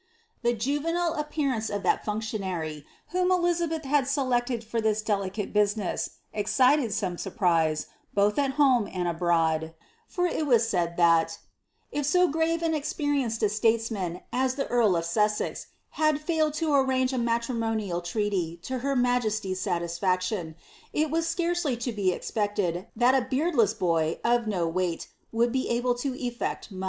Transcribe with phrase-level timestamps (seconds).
[0.41, 6.91] The juvenile appearance of the functionary, whom Elizabeth had •elected for this delicate business, excited
[6.91, 9.75] some surprise, both at home iod abroad,
[10.07, 11.37] for it was said that, ^^
[11.91, 16.55] if so grave and experienced a states man as tfie earl of Sussex had failed
[16.55, 20.55] to arrange a matrimonial treaty to her majesty's satisfaction,
[20.93, 25.69] it was scarcely to be expected that a beardless boy, ik no weight, would be
[25.69, 26.79] able to effect much."'